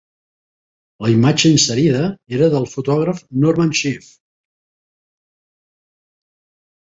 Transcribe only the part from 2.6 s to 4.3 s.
fotògraf Norman Seeff.